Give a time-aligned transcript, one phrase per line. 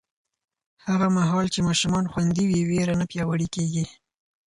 [0.85, 3.85] هغه مهال چې ماشومان خوندي وي، ویره نه پیاوړې کېږي.